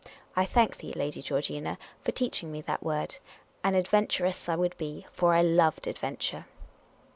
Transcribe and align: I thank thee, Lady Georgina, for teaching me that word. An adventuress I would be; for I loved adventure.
I 0.35 0.45
thank 0.47 0.77
thee, 0.77 0.93
Lady 0.95 1.21
Georgina, 1.21 1.77
for 2.03 2.11
teaching 2.11 2.51
me 2.51 2.61
that 2.61 2.81
word. 2.81 3.17
An 3.63 3.75
adventuress 3.75 4.49
I 4.49 4.55
would 4.55 4.75
be; 4.77 5.05
for 5.13 5.35
I 5.35 5.43
loved 5.43 5.85
adventure. 5.85 6.47